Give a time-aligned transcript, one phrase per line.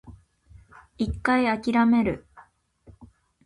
[0.97, 2.25] 一回諦める